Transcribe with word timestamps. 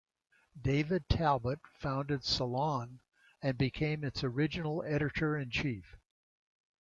David 0.59 1.07
Talbot 1.09 1.59
founded 1.79 2.23
"Salon" 2.23 3.01
and 3.39 3.55
became 3.55 4.03
its 4.03 4.23
original 4.23 4.81
editor-in-chief. 4.81 5.95